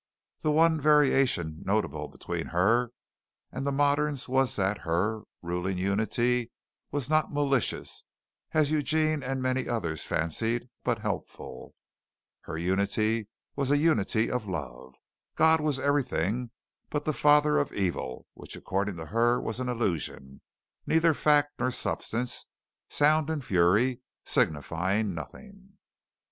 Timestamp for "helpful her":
11.01-12.57